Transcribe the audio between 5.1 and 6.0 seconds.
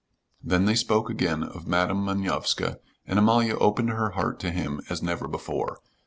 before.